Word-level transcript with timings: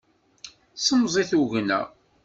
Semẓi 0.85 1.23
tugna. 1.29 1.79